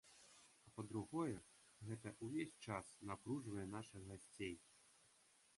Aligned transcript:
А 0.67 0.71
па-другое, 0.77 1.35
гэта 1.91 2.15
ўвесь 2.29 2.57
час 2.71 2.91
напружвае 3.13 3.67
нашых 3.77 4.01
гасцей. 4.11 4.55